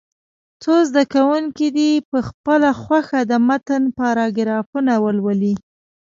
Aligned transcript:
څو 0.63 0.73
زده 0.89 1.03
کوونکي 1.13 1.67
دې 1.77 1.91
په 2.09 2.19
خپله 2.27 2.69
خوښه 2.81 3.19
د 3.31 3.33
متن 3.47 3.83
پاراګرافونه 3.99 4.93
ولولي. 5.03 5.55